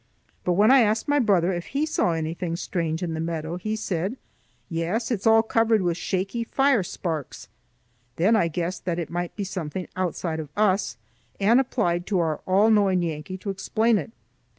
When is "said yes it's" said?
3.75-5.27